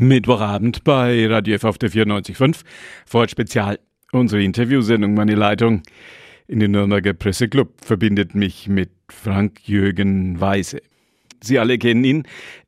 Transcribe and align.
Mittwochabend 0.00 0.84
bei 0.84 1.26
Radio 1.26 1.56
F 1.56 1.64
auf 1.64 1.76
der 1.76 1.90
94.5. 1.90 2.62
Ford 3.04 3.32
Spezial. 3.32 3.80
Unsere 4.12 4.44
Interviewsendung, 4.44 5.14
meine 5.14 5.34
Leitung 5.34 5.82
in 6.46 6.60
den 6.60 6.70
Nürnberger 6.70 7.14
Presseclub 7.14 7.84
verbindet 7.84 8.32
mich 8.32 8.68
mit 8.68 8.90
Frank-Jürgen 9.08 10.40
Weise. 10.40 10.82
Sie 11.42 11.58
alle 11.58 11.78
kennen 11.78 12.04
ihn. 12.04 12.22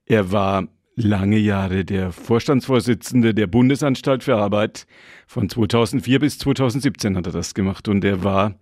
Er 0.06 0.32
war 0.32 0.66
lange 0.96 1.38
Jahre 1.38 1.84
der 1.84 2.10
Vorstandsvorsitzende 2.10 3.32
der 3.32 3.46
Bundesanstalt 3.46 4.24
für 4.24 4.34
Arbeit. 4.34 4.88
Von 5.28 5.48
2004 5.48 6.18
bis 6.18 6.38
2017 6.38 7.16
hat 7.16 7.26
er 7.26 7.32
das 7.32 7.54
gemacht 7.54 7.86
und 7.86 8.04
er 8.04 8.24
war 8.24 8.56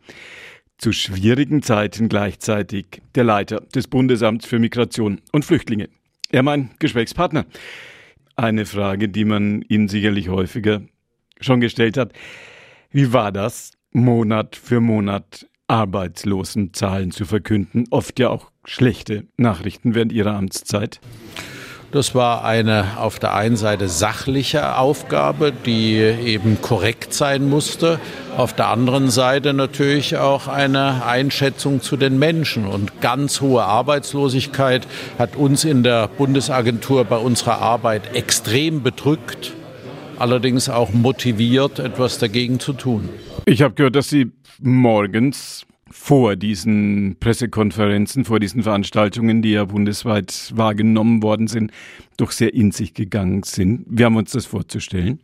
zu 0.77 0.93
schwierigen 0.93 1.63
Zeiten 1.63 2.11
gleichzeitig 2.11 3.01
der 3.15 3.25
Leiter 3.25 3.61
des 3.75 3.89
Bundesamts 3.89 4.45
für 4.45 4.59
Migration 4.59 5.23
und 5.33 5.47
Flüchtlinge. 5.47 5.89
Er 6.31 6.43
mein 6.43 6.69
Gesprächspartner. 6.79 7.47
Eine 8.39 8.67
Frage, 8.67 9.09
die 9.09 9.25
man 9.25 9.63
Ihnen 9.63 9.89
sicherlich 9.89 10.29
häufiger 10.29 10.83
schon 11.41 11.61
gestellt 11.61 11.97
hat. 11.97 12.13
Wie 12.89 13.13
war 13.13 13.33
das, 13.33 13.73
Monat 13.91 14.55
für 14.55 14.79
Monat 14.79 15.49
Arbeitslosenzahlen 15.67 17.11
zu 17.11 17.25
verkünden? 17.25 17.87
Oft 17.91 18.21
ja 18.21 18.29
auch 18.29 18.53
schlechte 18.65 19.27
Nachrichten 19.37 19.97
während 19.97 20.13
Ihrer 20.13 20.37
Amtszeit. 20.37 21.01
Das 21.91 22.15
war 22.15 22.45
eine 22.45 22.99
auf 22.99 23.19
der 23.19 23.35
einen 23.35 23.57
Seite 23.57 23.89
sachliche 23.89 24.77
Aufgabe, 24.77 25.55
die 25.65 25.95
eben 25.95 26.61
korrekt 26.61 27.15
sein 27.15 27.49
musste. 27.49 27.99
Auf 28.37 28.53
der 28.53 28.69
anderen 28.69 29.09
Seite 29.09 29.55
natürlich 29.55 30.19
auch 30.19 30.49
eine 30.49 31.07
Einschätzung 31.07 31.81
zu 31.81 31.97
den 31.97 32.19
Menschen. 32.19 32.67
Und 32.67 33.01
ganz 33.01 33.41
hohe 33.41 33.63
Arbeitslosigkeit 33.63 34.87
hat 35.19 35.37
uns 35.37 35.65
in 35.65 35.83
der 35.83 36.09
Bundesagentur 36.09 37.07
bei 37.07 37.17
unserer 37.17 37.63
Arbeit 37.63 38.15
extrem 38.15 38.83
bedrückt, 38.83 39.55
allerdings 40.19 40.69
auch 40.69 40.93
motiviert, 40.93 41.79
etwas 41.79 42.19
dagegen 42.19 42.61
zu 42.61 42.75
tun. 42.75 43.09
Ich 43.47 43.63
habe 43.63 43.73
gehört, 43.73 43.97
dass 43.97 44.11
Sie 44.11 44.31
morgens 44.61 45.65
vor 45.91 46.37
diesen 46.37 47.17
Pressekonferenzen, 47.21 48.25
vor 48.25 48.41
diesen 48.41 48.63
Veranstaltungen, 48.63 49.43
die 49.43 49.53
ja 49.53 49.65
bundesweit 49.65 50.53
wahrgenommen 50.55 51.23
worden 51.23 51.47
sind, 51.47 51.73
doch 52.17 52.31
sehr 52.31 52.55
in 52.55 52.73
sich 52.73 52.95
gegangen 52.95 53.43
sind. 53.43 53.85
Wir 53.89 54.07
haben 54.07 54.17
uns 54.17 54.33
das 54.33 54.47
vorzustellen. 54.47 55.21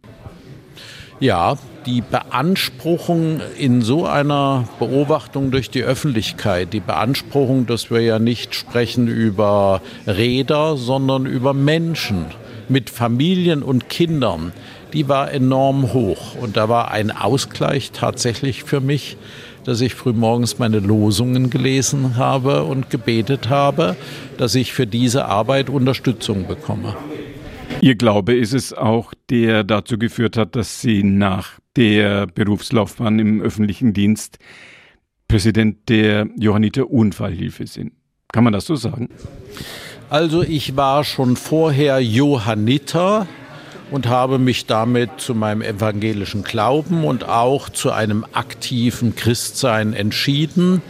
Ja, 1.20 1.56
die 1.86 2.00
Beanspruchung 2.00 3.40
in 3.56 3.82
so 3.82 4.04
einer 4.04 4.68
Beobachtung 4.78 5.52
durch 5.52 5.70
die 5.70 5.82
Öffentlichkeit, 5.82 6.72
die 6.72 6.80
Beanspruchung, 6.80 7.66
dass 7.66 7.90
wir 7.90 8.00
ja 8.00 8.18
nicht 8.18 8.54
sprechen 8.54 9.06
über 9.06 9.80
Räder, 10.06 10.76
sondern 10.76 11.26
über 11.26 11.54
Menschen 11.54 12.26
mit 12.68 12.90
Familien 12.90 13.62
und 13.62 13.88
Kindern, 13.88 14.52
die 14.92 15.08
war 15.08 15.30
enorm 15.30 15.92
hoch. 15.92 16.34
Und 16.40 16.56
da 16.56 16.68
war 16.68 16.90
ein 16.90 17.10
Ausgleich 17.10 17.92
tatsächlich 17.92 18.64
für 18.64 18.80
mich, 18.80 19.16
dass 19.64 19.80
ich 19.80 19.94
frühmorgens 19.94 20.58
meine 20.58 20.78
Losungen 20.78 21.50
gelesen 21.50 22.16
habe 22.16 22.64
und 22.64 22.90
gebetet 22.90 23.48
habe, 23.48 23.96
dass 24.38 24.54
ich 24.54 24.72
für 24.72 24.86
diese 24.86 25.26
Arbeit 25.26 25.70
Unterstützung 25.70 26.46
bekomme. 26.46 26.96
Ihr 27.80 27.96
Glaube 27.96 28.34
ist 28.34 28.54
es 28.54 28.72
auch, 28.72 29.12
der 29.30 29.64
dazu 29.64 29.98
geführt 29.98 30.36
hat, 30.36 30.56
dass 30.56 30.80
Sie 30.80 31.02
nach 31.02 31.58
der 31.76 32.26
Berufslaufbahn 32.26 33.18
im 33.18 33.42
öffentlichen 33.42 33.92
Dienst 33.92 34.38
Präsident 35.28 35.88
der 35.88 36.28
Johanniter 36.36 36.90
Unfallhilfe 36.90 37.66
sind. 37.66 37.92
Kann 38.32 38.44
man 38.44 38.52
das 38.52 38.66
so 38.66 38.76
sagen? 38.76 39.08
Also 40.10 40.42
ich 40.42 40.76
war 40.76 41.04
schon 41.04 41.36
vorher 41.36 42.00
Johanniter, 42.00 43.26
und 43.90 44.08
habe 44.08 44.38
mich 44.38 44.66
damit 44.66 45.10
zu 45.18 45.34
meinem 45.34 45.62
evangelischen 45.62 46.42
Glauben 46.42 47.04
und 47.04 47.28
auch 47.28 47.68
zu 47.68 47.90
einem 47.90 48.24
aktiven 48.32 49.14
Christsein 49.14 49.92
entschieden. 49.92 50.83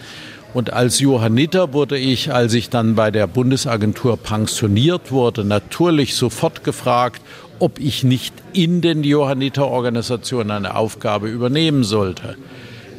Und 0.55 0.73
als 0.73 1.01
Johanniter 1.01 1.73
wurde 1.73 1.99
ich, 1.99 2.33
als 2.33 2.55
ich 2.55 2.71
dann 2.71 2.95
bei 2.95 3.11
der 3.11 3.27
Bundesagentur 3.27 4.17
pensioniert 4.17 5.11
wurde, 5.11 5.45
natürlich 5.45 6.15
sofort 6.15 6.63
gefragt, 6.63 7.21
ob 7.59 7.81
ich 7.81 8.05
nicht 8.05 8.35
in 8.53 8.81
den 8.81 9.03
Johanniter-Organisationen 9.03 10.51
eine 10.51 10.77
Aufgabe 10.77 11.29
übernehmen 11.29 11.83
sollte. 11.83 12.37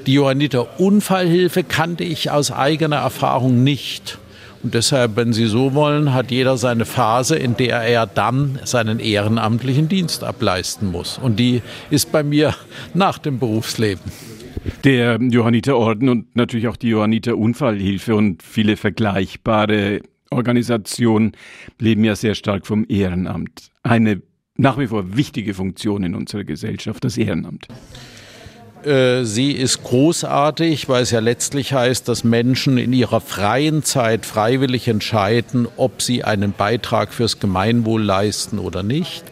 Die 0.05 0.13
Johanniter 0.13 0.79
Unfallhilfe 0.79 1.63
kannte 1.63 2.03
ich 2.03 2.29
aus 2.29 2.51
eigener 2.51 2.97
Erfahrung 2.97 3.63
nicht. 3.63 4.19
Und 4.65 4.73
deshalb, 4.73 5.15
wenn 5.15 5.31
Sie 5.31 5.45
so 5.45 5.75
wollen, 5.75 6.11
hat 6.11 6.31
jeder 6.31 6.57
seine 6.57 6.85
Phase, 6.85 7.35
in 7.35 7.55
der 7.55 7.81
er 7.81 8.07
dann 8.07 8.57
seinen 8.63 8.97
ehrenamtlichen 8.97 9.89
Dienst 9.89 10.23
ableisten 10.23 10.91
muss. 10.91 11.19
Und 11.19 11.39
die 11.39 11.61
ist 11.91 12.11
bei 12.11 12.23
mir 12.23 12.55
nach 12.95 13.19
dem 13.19 13.37
Berufsleben. 13.37 14.01
Der 14.83 15.19
Johanniterorden 15.21 16.09
und 16.09 16.35
natürlich 16.35 16.67
auch 16.67 16.77
die 16.77 16.89
Johanniter 16.89 17.37
Unfallhilfe 17.37 18.15
und 18.15 18.41
viele 18.41 18.75
vergleichbare 18.75 20.01
Organisationen 20.31 21.33
leben 21.77 22.03
ja 22.03 22.15
sehr 22.15 22.33
stark 22.33 22.65
vom 22.65 22.87
Ehrenamt. 22.89 23.69
Eine 23.83 24.23
nach 24.57 24.79
wie 24.79 24.87
vor 24.87 25.15
wichtige 25.15 25.53
Funktion 25.53 26.03
in 26.03 26.15
unserer 26.15 26.43
Gesellschaft, 26.43 27.03
das 27.03 27.19
Ehrenamt. 27.19 27.67
Äh, 28.85 29.23
sie 29.23 29.51
ist 29.51 29.83
großartig, 29.83 30.87
weil 30.89 31.03
es 31.03 31.11
ja 31.11 31.19
letztlich 31.19 31.73
heißt, 31.73 32.07
dass 32.07 32.23
Menschen 32.23 32.77
in 32.77 32.93
ihrer 32.93 33.19
freien 33.19 33.83
Zeit 33.83 34.25
freiwillig 34.25 34.87
entscheiden, 34.87 35.67
ob 35.75 36.01
sie 36.01 36.23
einen 36.23 36.53
Beitrag 36.53 37.13
fürs 37.13 37.39
Gemeinwohl 37.39 38.03
leisten 38.03 38.59
oder 38.59 38.83
nicht. 38.83 39.23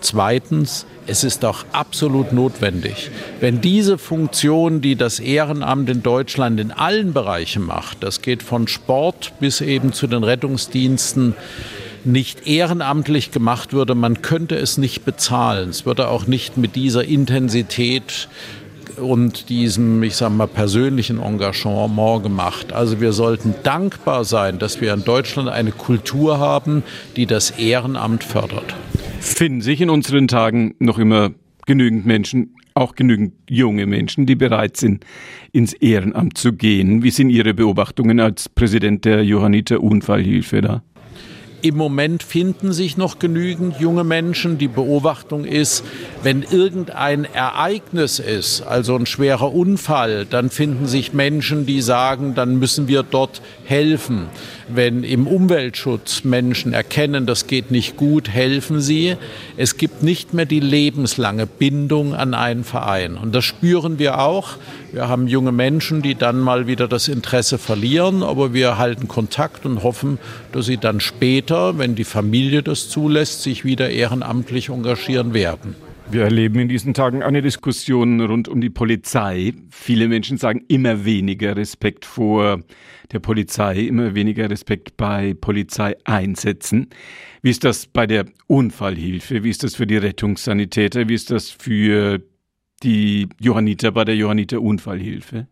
Zweitens, 0.00 0.86
es 1.06 1.24
ist 1.24 1.44
auch 1.44 1.64
absolut 1.72 2.32
notwendig, 2.32 3.10
wenn 3.40 3.60
diese 3.60 3.98
Funktion, 3.98 4.80
die 4.80 4.96
das 4.96 5.20
Ehrenamt 5.20 5.90
in 5.90 6.02
Deutschland 6.02 6.58
in 6.58 6.70
allen 6.70 7.12
Bereichen 7.12 7.62
macht, 7.62 8.02
das 8.02 8.22
geht 8.22 8.42
von 8.42 8.66
Sport 8.66 9.32
bis 9.40 9.60
eben 9.60 9.92
zu 9.92 10.06
den 10.06 10.24
Rettungsdiensten, 10.24 11.34
nicht 12.04 12.48
ehrenamtlich 12.48 13.30
gemacht 13.30 13.72
würde, 13.72 13.94
man 13.94 14.22
könnte 14.22 14.56
es 14.56 14.76
nicht 14.76 15.04
bezahlen. 15.04 15.70
Es 15.70 15.86
würde 15.86 16.08
auch 16.08 16.26
nicht 16.26 16.56
mit 16.56 16.74
dieser 16.74 17.04
Intensität 17.04 18.28
und 18.98 19.48
diesem, 19.48 20.02
ich 20.02 20.16
sage 20.16 20.34
mal, 20.34 20.46
persönlichen 20.46 21.20
Engagement 21.20 22.22
gemacht. 22.22 22.72
Also 22.72 23.00
wir 23.00 23.12
sollten 23.12 23.54
dankbar 23.62 24.24
sein, 24.24 24.58
dass 24.58 24.80
wir 24.80 24.92
in 24.94 25.04
Deutschland 25.04 25.48
eine 25.48 25.72
Kultur 25.72 26.38
haben, 26.38 26.82
die 27.16 27.26
das 27.26 27.50
Ehrenamt 27.50 28.24
fördert. 28.24 28.74
Finden 29.20 29.60
sich 29.60 29.80
in 29.80 29.90
unseren 29.90 30.28
Tagen 30.28 30.74
noch 30.78 30.98
immer 30.98 31.30
genügend 31.66 32.06
Menschen, 32.06 32.56
auch 32.74 32.94
genügend 32.94 33.34
junge 33.48 33.86
Menschen, 33.86 34.26
die 34.26 34.34
bereit 34.34 34.76
sind, 34.76 35.04
ins 35.52 35.72
Ehrenamt 35.74 36.38
zu 36.38 36.52
gehen. 36.52 37.02
Wie 37.02 37.10
sind 37.10 37.30
Ihre 37.30 37.54
Beobachtungen 37.54 38.20
als 38.20 38.48
Präsident 38.48 39.04
der 39.04 39.24
Johanniter 39.24 39.80
Unfallhilfe 39.80 40.60
da? 40.60 40.82
Im 41.62 41.76
Moment 41.76 42.24
finden 42.24 42.72
sich 42.72 42.96
noch 42.96 43.20
genügend 43.20 43.78
junge 43.78 44.02
Menschen. 44.02 44.58
Die 44.58 44.66
Beobachtung 44.66 45.44
ist, 45.44 45.84
wenn 46.24 46.42
irgendein 46.42 47.24
Ereignis 47.24 48.18
ist, 48.18 48.62
also 48.62 48.96
ein 48.96 49.06
schwerer 49.06 49.54
Unfall, 49.54 50.26
dann 50.26 50.50
finden 50.50 50.88
sich 50.88 51.12
Menschen, 51.12 51.64
die 51.64 51.80
sagen, 51.80 52.34
dann 52.34 52.58
müssen 52.58 52.88
wir 52.88 53.04
dort 53.04 53.42
helfen. 53.64 54.26
Wenn 54.68 55.04
im 55.04 55.26
Umweltschutz 55.26 56.24
Menschen 56.24 56.72
erkennen, 56.72 57.26
das 57.26 57.46
geht 57.46 57.70
nicht 57.70 57.96
gut, 57.96 58.28
helfen 58.28 58.80
sie. 58.80 59.16
Es 59.56 59.76
gibt 59.76 60.02
nicht 60.02 60.34
mehr 60.34 60.46
die 60.46 60.60
lebenslange 60.60 61.46
Bindung 61.46 62.14
an 62.14 62.34
einen 62.34 62.64
Verein. 62.64 63.16
Und 63.16 63.34
das 63.34 63.44
spüren 63.44 63.98
wir 63.98 64.18
auch. 64.18 64.56
Wir 64.92 65.08
haben 65.08 65.26
junge 65.26 65.52
Menschen, 65.52 66.02
die 66.02 66.14
dann 66.14 66.38
mal 66.38 66.66
wieder 66.66 66.88
das 66.88 67.08
Interesse 67.08 67.58
verlieren, 67.58 68.22
aber 68.22 68.52
wir 68.52 68.78
halten 68.78 69.08
Kontakt 69.08 69.64
und 69.64 69.82
hoffen, 69.82 70.18
dass 70.52 70.66
sie 70.66 70.76
dann 70.76 71.00
später, 71.00 71.51
wenn 71.52 71.94
die 71.94 72.04
Familie 72.04 72.62
das 72.62 72.88
zulässt, 72.88 73.42
sich 73.42 73.64
wieder 73.64 73.90
ehrenamtlich 73.90 74.70
engagieren 74.70 75.34
werden. 75.34 75.74
Wir 76.10 76.24
erleben 76.24 76.58
in 76.58 76.68
diesen 76.68 76.94
Tagen 76.94 77.22
eine 77.22 77.42
Diskussion 77.42 78.20
rund 78.20 78.48
um 78.48 78.60
die 78.60 78.70
Polizei. 78.70 79.52
Viele 79.70 80.08
Menschen 80.08 80.38
sagen 80.38 80.64
immer 80.68 81.04
weniger 81.04 81.56
Respekt 81.56 82.04
vor 82.04 82.60
der 83.12 83.18
Polizei, 83.18 83.80
immer 83.80 84.14
weniger 84.14 84.48
Respekt 84.50 84.96
bei 84.96 85.34
Polizeieinsätzen. 85.34 86.88
Wie 87.42 87.50
ist 87.50 87.64
das 87.64 87.86
bei 87.86 88.06
der 88.06 88.26
Unfallhilfe? 88.46 89.44
Wie 89.44 89.50
ist 89.50 89.62
das 89.62 89.74
für 89.74 89.86
die 89.86 89.98
Rettungssanitäter? 89.98 91.08
Wie 91.08 91.14
ist 91.14 91.30
das 91.30 91.50
für 91.50 92.20
die 92.82 93.28
Johanniter 93.40 93.92
bei 93.92 94.04
der 94.04 94.16
Johanniter 94.16 94.60
Unfallhilfe? 94.60 95.46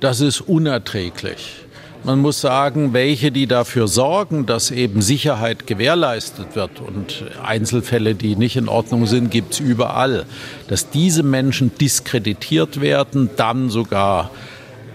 Das 0.00 0.20
ist 0.20 0.40
unerträglich. 0.42 1.63
Man 2.04 2.20
muss 2.20 2.42
sagen, 2.42 2.92
welche, 2.92 3.32
die 3.32 3.46
dafür 3.46 3.88
sorgen, 3.88 4.44
dass 4.44 4.70
eben 4.70 5.00
Sicherheit 5.00 5.66
gewährleistet 5.66 6.54
wird 6.54 6.80
und 6.80 7.24
Einzelfälle, 7.42 8.14
die 8.14 8.36
nicht 8.36 8.56
in 8.56 8.68
Ordnung 8.68 9.06
sind, 9.06 9.30
gibt 9.30 9.54
es 9.54 9.60
überall. 9.60 10.26
Dass 10.68 10.90
diese 10.90 11.22
Menschen 11.22 11.72
diskreditiert 11.78 12.82
werden, 12.82 13.30
dann 13.36 13.70
sogar 13.70 14.30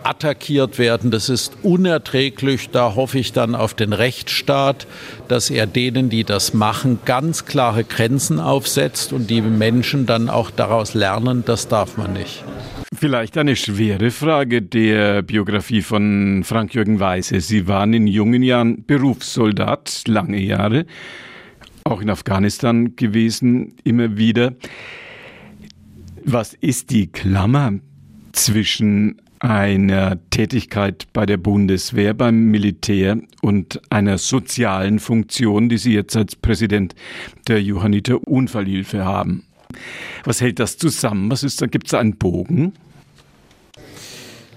attackiert 0.03 0.77
werden. 0.77 1.09
Das 1.09 1.29
ist 1.29 1.53
unerträglich. 1.63 2.69
Da 2.69 2.93
hoffe 2.93 3.17
ich 3.17 3.33
dann 3.33 3.55
auf 3.55 3.73
den 3.73 3.93
Rechtsstaat, 3.93 4.85
dass 5.27 5.49
er 5.49 5.65
denen, 5.65 6.09
die 6.09 6.23
das 6.23 6.53
machen, 6.53 6.99
ganz 7.05 7.45
klare 7.45 7.85
Grenzen 7.85 8.39
aufsetzt 8.39 9.13
und 9.13 9.31
die 9.31 9.41
Menschen 9.41 10.05
dann 10.05 10.29
auch 10.29 10.51
daraus 10.51 10.93
lernen, 10.93 11.43
das 11.43 11.67
darf 11.67 11.97
man 11.97 12.13
nicht. 12.13 12.43
Vielleicht 12.91 13.37
eine 13.37 13.55
schwere 13.55 14.09
Frage 14.09 14.63
der 14.63 15.21
Biografie 15.21 15.83
von 15.83 16.43
Frank-Jürgen 16.43 16.99
Weise. 16.99 17.39
Sie 17.39 17.67
waren 17.67 17.93
in 17.93 18.07
jungen 18.07 18.41
Jahren 18.41 18.83
Berufssoldat, 18.83 20.03
lange 20.07 20.39
Jahre, 20.39 20.87
auch 21.83 22.01
in 22.01 22.09
Afghanistan 22.09 22.95
gewesen, 22.95 23.75
immer 23.83 24.17
wieder. 24.17 24.55
Was 26.25 26.55
ist 26.55 26.89
die 26.89 27.07
Klammer 27.07 27.73
zwischen 28.31 29.21
einer 29.39 30.17
Tätigkeit 30.31 31.07
bei 31.13 31.25
der 31.25 31.37
Bundeswehr, 31.37 32.13
beim 32.13 32.45
Militär 32.45 33.19
und 33.41 33.79
einer 33.89 34.17
sozialen 34.17 34.99
Funktion, 34.99 35.69
die 35.69 35.77
Sie 35.77 35.93
jetzt 35.93 36.15
als 36.15 36.35
Präsident 36.35 36.93
der 37.47 37.61
Johanniter 37.61 38.27
Unfallhilfe 38.27 39.05
haben. 39.05 39.45
Was 40.23 40.41
hält 40.41 40.59
das 40.59 40.77
zusammen? 40.77 41.31
Was 41.31 41.43
ist 41.43 41.61
da? 41.61 41.67
Gibt 41.67 41.87
es 41.87 41.93
einen 41.93 42.17
Bogen? 42.17 42.73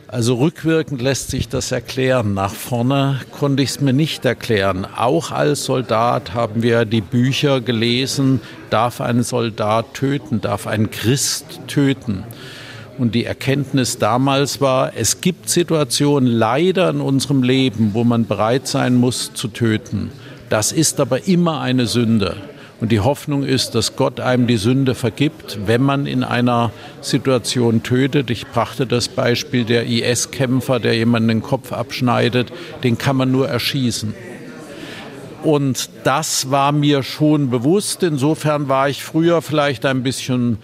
Also 0.09 0.35
rückwirkend 0.35 1.01
lässt 1.01 1.31
sich 1.31 1.49
das 1.49 1.73
erklären. 1.73 2.35
Nach 2.35 2.53
vorne 2.53 3.21
konnte 3.31 3.63
ich 3.63 3.71
es 3.71 3.81
mir 3.81 3.95
nicht 3.95 4.25
erklären. 4.27 4.85
Auch 4.85 5.31
als 5.31 5.65
Soldat 5.65 6.35
haben 6.35 6.63
wir 6.63 6.85
die 6.85 7.01
Bücher 7.01 7.63
gelesen, 7.63 8.41
darf 8.69 9.01
ein 9.01 9.23
Soldat 9.23 9.95
töten, 9.95 10.43
darf 10.43 10.67
ein 10.67 10.91
Christ 10.91 11.61
töten. 11.67 12.25
Und 12.99 13.15
die 13.15 13.25
Erkenntnis 13.25 13.97
damals 13.97 14.61
war, 14.61 14.93
es 14.95 15.23
gibt 15.23 15.49
Situationen 15.49 16.31
leider 16.31 16.91
in 16.91 17.01
unserem 17.01 17.43
Leben, 17.43 17.95
wo 17.95 18.05
man 18.05 18.27
bereit 18.27 18.69
sein 18.69 18.97
muss 18.97 19.33
zu 19.33 19.49
töten. 19.49 20.11
Das 20.51 20.73
ist 20.73 21.01
aber 21.01 21.27
immer 21.27 21.63
eine 21.63 21.87
Sünde. 21.87 22.37
Und 22.83 22.91
die 22.91 22.99
Hoffnung 22.99 23.45
ist, 23.45 23.77
dass 23.77 23.95
Gott 23.95 24.19
einem 24.19 24.49
die 24.49 24.57
Sünde 24.57 24.97
vergibt, 24.97 25.57
wenn 25.67 25.83
man 25.83 26.05
in 26.05 26.25
einer 26.25 26.73
Situation 27.01 27.85
tötet. 27.85 28.29
Ich 28.29 28.49
brachte 28.49 28.89
das 28.89 29.07
Beispiel 29.07 29.65
der 29.65 29.87
IS-Kämpfer, 29.87 30.81
der 30.81 30.97
jemanden 30.97 31.29
den 31.29 31.43
Kopf 31.43 31.73
abschneidet, 31.73 32.53
den 32.83 32.99
kann 32.99 33.15
man 33.15 33.31
nur 33.31 33.49
erschießen. 33.49 34.17
Und 35.45 35.91
das 36.03 36.51
war 36.51 36.73
mir 36.73 37.05
schon 37.05 37.51
bewusst. 37.51 38.03
Insofern 38.03 38.69
war 38.69 38.89
ich 38.89 39.05
früher 39.05 39.43
vielleicht 39.43 39.87
ein 39.87 40.03
bisschen 40.03 40.59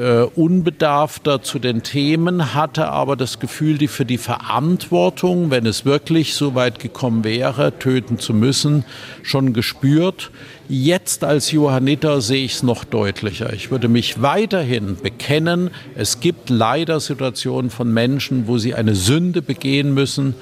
äh, 0.00 0.22
unbedarfter 0.34 1.42
zu 1.42 1.58
den 1.58 1.82
Themen, 1.82 2.54
hatte 2.54 2.88
aber 2.88 3.16
das 3.16 3.38
Gefühl, 3.38 3.76
die 3.76 3.86
für 3.86 4.06
die 4.06 4.16
Verantwortung, 4.16 5.50
wenn 5.50 5.66
es 5.66 5.84
wirklich 5.84 6.34
so 6.34 6.54
weit 6.54 6.78
gekommen 6.78 7.22
wäre, 7.22 7.78
töten 7.78 8.18
zu 8.18 8.32
müssen, 8.32 8.86
schon 9.22 9.52
gespürt. 9.52 10.30
Jetzt 10.70 11.22
als 11.22 11.50
Johanniter 11.50 12.22
sehe 12.22 12.44
ich 12.44 12.54
es 12.54 12.62
noch 12.62 12.84
deutlicher. 12.84 13.52
Ich 13.52 13.70
würde 13.70 13.88
mich 13.88 14.22
weiterhin 14.22 14.96
bekennen, 14.96 15.70
es 15.94 16.20
gibt 16.20 16.48
leider 16.48 16.98
Situationen 16.98 17.70
von 17.70 17.92
Menschen, 17.92 18.46
wo 18.46 18.56
sie 18.56 18.74
eine 18.74 18.94
Sünde 18.94 19.42
begehen 19.42 19.92
müssen 19.92 20.34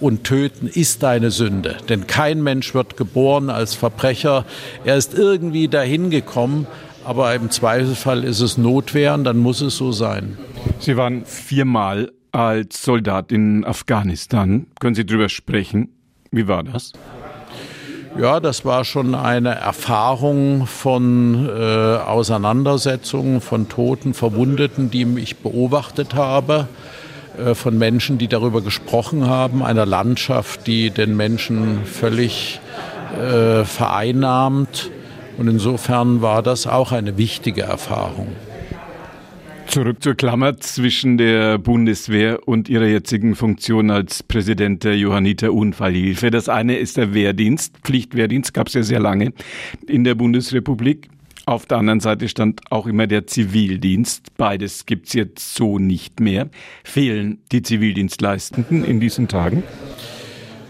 und 0.00 0.24
töten 0.24 0.66
ist 0.66 1.04
eine 1.04 1.30
Sünde. 1.30 1.76
Denn 1.88 2.08
kein 2.08 2.42
Mensch 2.42 2.74
wird 2.74 2.96
geboren 2.96 3.48
als 3.48 3.74
Verbrecher. 3.74 4.44
Er 4.84 4.96
ist 4.96 5.14
irgendwie 5.14 5.68
dahin 5.68 6.10
gekommen, 6.10 6.66
aber 7.04 7.34
im 7.34 7.50
Zweifelsfall 7.50 8.24
ist 8.24 8.40
es 8.40 8.58
Notwehr 8.58 9.14
und 9.14 9.24
dann 9.24 9.38
muss 9.38 9.60
es 9.60 9.76
so 9.76 9.92
sein. 9.92 10.38
Sie 10.78 10.96
waren 10.96 11.24
viermal 11.24 12.12
als 12.32 12.82
Soldat 12.82 13.30
in 13.30 13.64
Afghanistan. 13.64 14.66
Können 14.80 14.94
Sie 14.94 15.06
darüber 15.06 15.28
sprechen? 15.28 15.90
Wie 16.30 16.48
war 16.48 16.64
das? 16.64 16.92
Ja, 18.18 18.38
das 18.38 18.64
war 18.64 18.84
schon 18.84 19.14
eine 19.14 19.56
Erfahrung 19.56 20.66
von 20.66 21.48
äh, 21.48 21.96
Auseinandersetzungen, 21.96 23.40
von 23.40 23.68
Toten, 23.68 24.14
Verwundeten, 24.14 24.90
die 24.90 25.04
ich 25.18 25.38
beobachtet 25.38 26.14
habe, 26.14 26.68
äh, 27.38 27.54
von 27.54 27.76
Menschen, 27.76 28.18
die 28.18 28.28
darüber 28.28 28.62
gesprochen 28.62 29.26
haben, 29.28 29.64
einer 29.64 29.84
Landschaft, 29.84 30.66
die 30.68 30.90
den 30.90 31.16
Menschen 31.16 31.84
völlig 31.84 32.60
äh, 33.20 33.64
vereinnahmt 33.64 34.90
und 35.38 35.48
insofern 35.48 36.22
war 36.22 36.42
das 36.42 36.66
auch 36.66 36.92
eine 36.92 37.16
wichtige 37.18 37.62
Erfahrung. 37.62 38.28
Zurück 39.66 40.02
zur 40.02 40.14
Klammer 40.14 40.58
zwischen 40.58 41.16
der 41.16 41.58
Bundeswehr 41.58 42.46
und 42.46 42.68
ihrer 42.68 42.86
jetzigen 42.86 43.34
Funktion 43.34 43.90
als 43.90 44.22
Präsident 44.22 44.84
der 44.84 44.96
Johanniter 44.96 45.52
Unfallhilfe. 45.52 46.30
Das 46.30 46.48
eine 46.48 46.76
ist 46.76 46.96
der 46.96 47.14
Wehrdienst. 47.14 47.78
Pflichtwehrdienst 47.82 48.54
gab 48.54 48.68
es 48.68 48.74
ja 48.74 48.82
sehr 48.82 49.00
lange 49.00 49.32
in 49.88 50.04
der 50.04 50.14
Bundesrepublik. 50.14 51.08
Auf 51.46 51.66
der 51.66 51.78
anderen 51.78 52.00
Seite 52.00 52.28
stand 52.28 52.60
auch 52.70 52.86
immer 52.86 53.06
der 53.06 53.26
Zivildienst. 53.26 54.36
Beides 54.36 54.86
gibt 54.86 55.08
es 55.08 55.12
jetzt 55.14 55.54
so 55.54 55.78
nicht 55.78 56.20
mehr. 56.20 56.48
Fehlen 56.84 57.38
die 57.52 57.62
Zivildienstleistenden 57.62 58.84
in 58.84 59.00
diesen 59.00 59.28
Tagen? 59.28 59.62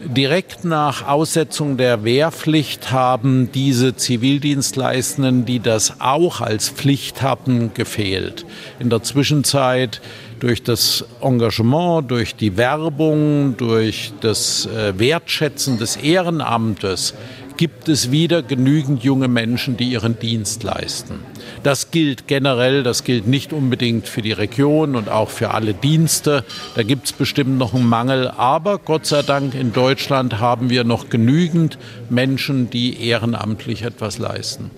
Direkt 0.07 0.65
nach 0.65 1.09
Aussetzung 1.09 1.79
der 1.79 2.05
Wehrpflicht 2.05 2.93
haben 2.93 3.51
diese 3.53 3.97
Zivildienstleistenden, 3.97 5.47
die 5.47 5.61
das 5.61 6.01
auch 6.01 6.43
als 6.43 6.69
Pflicht 6.69 7.23
hatten, 7.23 7.73
gefehlt. 7.73 8.45
In 8.79 8.91
der 8.91 9.03
Zwischenzeit 9.03 10.03
durch 10.41 10.63
das 10.63 11.07
Engagement, 11.23 12.11
durch 12.11 12.37
die 12.37 12.59
Werbung, 12.59 13.57
durch 13.57 14.13
das 14.21 14.67
äh, 14.67 14.99
Wertschätzen 14.99 15.79
des 15.79 15.97
Ehrenamtes 15.97 17.15
gibt 17.57 17.89
es 17.89 18.11
wieder 18.11 18.43
genügend 18.43 19.05
junge 19.05 19.29
Menschen, 19.29 19.77
die 19.77 19.91
ihren 19.91 20.19
Dienst 20.19 20.63
leisten. 20.63 21.21
Das 21.63 21.91
gilt 21.91 22.27
generell, 22.27 22.83
das 22.83 23.05
gilt 23.05 23.27
nicht 23.27 23.53
unbedingt 23.53 24.09
für 24.09 24.23
die 24.23 24.33
Region 24.33 24.97
und 24.97 25.09
auch 25.09 25.31
für 25.31 25.51
alle 25.51 25.75
Dienste. 25.75 26.45
Da 26.75 26.83
gibt 26.83 27.07
es 27.07 27.13
bestimmt 27.13 27.59
noch 27.59 27.75
einen 27.75 27.89
Mangel. 27.89 28.29
Aber 28.29 28.79
Gott 28.79 29.07
sei 29.07 29.23
Dank 29.23 29.55
in 29.55 29.73
Deutschland 29.73 30.41
haben 30.41 30.71
wir 30.71 30.85
noch 30.85 31.09
genügend 31.09 31.79
Menschen, 32.11 32.71
die 32.71 33.07
ehrenamtlich 33.07 33.83
etwas 33.83 34.19
leisten. 34.19 34.71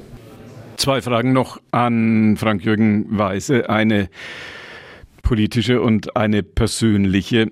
Zwei 0.77 1.01
Fragen 1.01 1.33
noch 1.33 1.61
an 1.71 2.37
Frank-Jürgen 2.37 3.19
Weise. 3.19 3.71
Eine 3.71 4.09
politische 5.23 5.81
und 5.81 6.17
eine 6.17 6.43
persönliche 6.43 7.51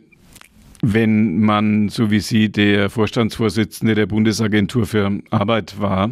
wenn 0.93 1.41
man, 1.41 1.89
so 1.89 2.11
wie 2.11 2.21
Sie, 2.21 2.51
der 2.51 2.91
Vorstandsvorsitzende 2.91 3.95
der 3.95 4.07
Bundesagentur 4.07 4.87
für 4.87 5.21
Arbeit 5.31 5.81
war, 5.81 6.11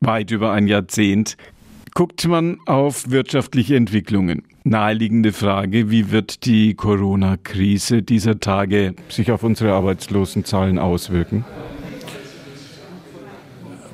weit 0.00 0.30
über 0.30 0.52
ein 0.52 0.66
Jahrzehnt, 0.66 1.36
guckt 1.94 2.26
man 2.26 2.58
auf 2.66 3.10
wirtschaftliche 3.10 3.76
Entwicklungen. 3.76 4.42
Naheliegende 4.64 5.32
Frage, 5.32 5.90
wie 5.90 6.10
wird 6.10 6.44
die 6.44 6.74
Corona-Krise 6.74 8.02
dieser 8.02 8.38
Tage 8.40 8.94
sich 9.08 9.32
auf 9.32 9.42
unsere 9.42 9.72
Arbeitslosenzahlen 9.72 10.78
auswirken? 10.78 11.44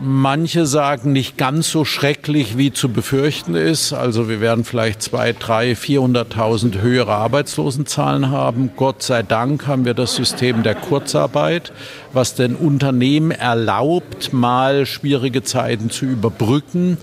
Manche 0.00 0.64
sagen 0.64 1.12
nicht 1.12 1.37
ganz 1.37 1.73
so 1.73 1.85
schrecklich, 1.85 2.57
wie 2.57 2.73
zu 2.73 2.88
befürchten 2.88 3.57
ist. 3.57 3.93
Also 3.93 4.28
wir 4.28 4.40
werden 4.40 4.62
vielleicht 4.62 5.02
zwei, 5.02 5.33
drei, 5.33 5.73
400.000 5.73 6.81
höhere 6.81 7.14
Arbeitslosenzahlen 7.14 8.31
haben. 8.31 8.71
Gott 8.76 9.02
sei 9.02 9.25
Dank 9.25 9.67
haben 9.67 9.85
wir 9.85 9.95
das 9.95 10.14
System 10.14 10.62
der 10.62 10.76
Kurzarbeit, 10.76 11.73
was 12.12 12.37
den 12.37 12.55
Unternehmen 12.55 13.33
erlaubt, 13.33 14.33
mal 14.33 14.87
schwierige 14.87 15.43
Zeiten 15.43 15.90
zu 15.90 16.05
überbrücken. 16.05 16.99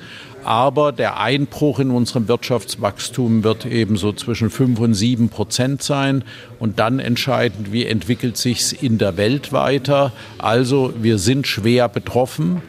Aber 0.45 0.93
der 0.93 1.19
Einbruch 1.19 1.79
in 1.79 1.91
unserem 1.91 2.29
Wirtschaftswachstum 2.29 3.43
wird 3.43 3.65
eben 3.65 3.97
so 3.97 4.13
zwischen 4.13 4.49
fünf 4.49 4.79
und 4.79 4.93
sieben 4.93 5.27
Prozent 5.27 5.83
sein. 5.83 6.23
Und 6.59 6.79
dann 6.79 6.99
entscheidend, 6.99 7.73
wie 7.73 7.85
entwickelt 7.85 8.37
sich's 8.37 8.71
in 8.71 8.99
der 8.99 9.17
Welt 9.17 9.51
weiter. 9.51 10.13
Also 10.37 10.93
wir 11.01 11.17
sind 11.17 11.45
schwer 11.45 11.89
betroffen 11.89 12.61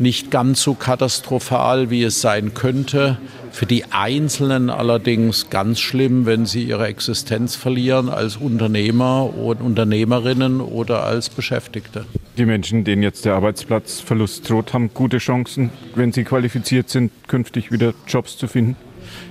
nicht 0.00 0.30
ganz 0.30 0.62
so 0.62 0.74
katastrophal, 0.74 1.90
wie 1.90 2.02
es 2.02 2.20
sein 2.20 2.54
könnte. 2.54 3.18
Für 3.50 3.66
die 3.66 3.84
Einzelnen 3.90 4.70
allerdings 4.70 5.50
ganz 5.50 5.80
schlimm, 5.80 6.26
wenn 6.26 6.46
sie 6.46 6.64
ihre 6.64 6.86
Existenz 6.86 7.56
verlieren 7.56 8.08
als 8.08 8.36
Unternehmer 8.36 9.34
und 9.36 9.60
Unternehmerinnen 9.60 10.60
oder 10.60 11.04
als 11.04 11.28
Beschäftigte. 11.28 12.04
Die 12.36 12.46
Menschen, 12.46 12.84
denen 12.84 13.02
jetzt 13.02 13.24
der 13.24 13.34
Arbeitsplatzverlust 13.34 14.48
droht, 14.48 14.72
haben 14.72 14.90
gute 14.94 15.18
Chancen, 15.18 15.70
wenn 15.94 16.12
sie 16.12 16.24
qualifiziert 16.24 16.88
sind, 16.88 17.10
künftig 17.26 17.72
wieder 17.72 17.94
Jobs 18.06 18.36
zu 18.36 18.46
finden? 18.46 18.76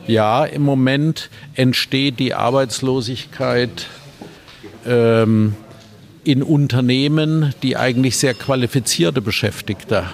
Ja, 0.07 0.43
im 0.43 0.63
Moment 0.63 1.29
entsteht 1.53 2.19
die 2.19 2.33
Arbeitslosigkeit 2.33 3.87
ähm, 4.85 5.55
in 6.23 6.43
Unternehmen, 6.43 7.53
die 7.63 7.77
eigentlich 7.77 8.17
sehr 8.17 8.33
qualifizierte 8.33 9.21
Beschäftigte 9.21 10.05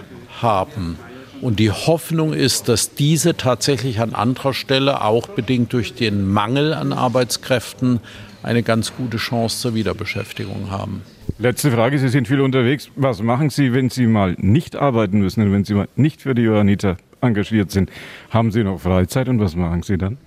haben. 0.44 0.98
Und 1.42 1.60
die 1.60 1.72
Hoffnung 1.72 2.34
ist, 2.34 2.70
dass 2.70 2.94
diese 2.96 3.36
tatsächlich 3.36 4.00
an 4.00 4.14
anderer 4.14 4.54
Stelle, 4.54 5.02
auch 5.02 5.28
bedingt 5.28 5.74
durch 5.74 5.94
den 5.94 6.32
Mangel 6.32 6.74
an 6.74 6.94
Arbeitskräften, 6.94 8.00
eine 8.44 8.64
ganz 8.64 8.96
gute 8.96 9.18
Chance 9.18 9.60
zur 9.60 9.74
Wiederbeschäftigung 9.74 10.70
haben. 10.70 11.02
Letzte 11.40 11.72
Frage, 11.72 11.98
Sie 11.98 12.10
sind 12.10 12.28
viel 12.28 12.42
unterwegs. 12.42 12.90
Was 12.96 13.22
machen 13.22 13.50
Sie, 13.50 13.74
wenn 13.74 13.90
Sie 13.90 14.06
mal 14.06 14.36
nicht 14.38 14.76
arbeiten 14.76 15.20
müssen, 15.20 15.52
wenn 15.52 15.66
Sie 15.66 15.74
mal 15.74 15.88
nicht 15.96 16.22
für 16.22 16.36
die 16.36 16.44
Johanniter 16.44 16.98
engagiert 17.22 17.72
sind? 17.72 17.90
Haben 18.30 18.52
Sie 18.52 18.64
noch 18.64 18.80
Freizeit 18.80 19.28
und 19.28 19.40
was 19.40 19.56
machen 19.56 19.84
Sie 19.84 19.98
dann? 19.98 20.18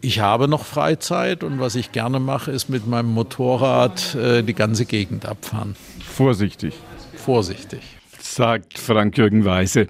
Ich 0.00 0.20
habe 0.20 0.48
noch 0.48 0.64
Freizeit 0.64 1.42
und 1.42 1.58
was 1.58 1.74
ich 1.74 1.92
gerne 1.92 2.20
mache, 2.20 2.50
ist 2.50 2.68
mit 2.68 2.86
meinem 2.86 3.12
Motorrad 3.12 4.14
äh, 4.14 4.42
die 4.42 4.54
ganze 4.54 4.84
Gegend 4.84 5.26
abfahren. 5.26 5.74
Vorsichtig. 6.04 6.74
Vorsichtig. 7.14 7.80
Sagt 8.36 8.76
Frank-Jürgen 8.76 9.46
Weise. 9.46 9.86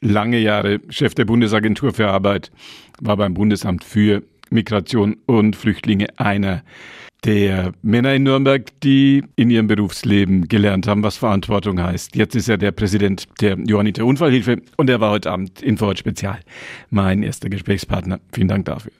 Lange 0.00 0.40
Jahre 0.40 0.80
Chef 0.88 1.14
der 1.14 1.26
Bundesagentur 1.26 1.94
für 1.94 2.08
Arbeit, 2.08 2.50
war 3.00 3.16
beim 3.16 3.34
Bundesamt 3.34 3.84
für 3.84 4.24
Migration 4.50 5.16
und 5.26 5.54
Flüchtlinge 5.54 6.08
einer 6.16 6.64
der 7.22 7.70
Männer 7.82 8.14
in 8.14 8.24
Nürnberg, 8.24 8.64
die 8.80 9.22
in 9.36 9.48
ihrem 9.48 9.68
Berufsleben 9.68 10.48
gelernt 10.48 10.88
haben, 10.88 11.04
was 11.04 11.18
Verantwortung 11.18 11.80
heißt. 11.80 12.16
Jetzt 12.16 12.34
ist 12.34 12.48
er 12.48 12.58
der 12.58 12.72
Präsident 12.72 13.26
der 13.40 13.56
Johanniter 13.56 14.04
Unfallhilfe 14.04 14.60
und 14.76 14.90
er 14.90 14.98
war 15.00 15.12
heute 15.12 15.30
Abend 15.30 15.62
in 15.62 15.78
Vorort 15.78 16.00
Spezial 16.00 16.40
mein 16.90 17.22
erster 17.22 17.48
Gesprächspartner. 17.48 18.18
Vielen 18.32 18.48
Dank 18.48 18.64
dafür. 18.64 18.90